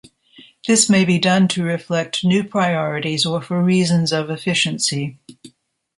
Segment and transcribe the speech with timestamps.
[0.67, 5.19] This may be done to reflect new priorities or for reasons of efficiency.